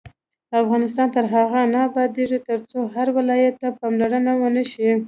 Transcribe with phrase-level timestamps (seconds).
[0.61, 4.89] افغانستان تر هغو نه ابادیږي، ترڅو هر ولایت ته پاملرنه ونشي.